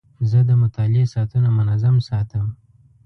زه 0.29 0.39
د 0.49 0.51
مطالعې 0.63 1.05
ساعتونه 1.13 1.47
منظم 1.57 1.95
ساتم. 2.09 2.45